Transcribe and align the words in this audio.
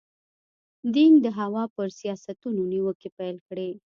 دینګ 0.93 1.15
د 1.25 1.27
هوا 1.39 1.63
پر 1.75 1.87
سیاستونو 1.99 2.61
نیوکې 2.71 3.09
پیل 3.17 3.37
کړې. 3.47 3.69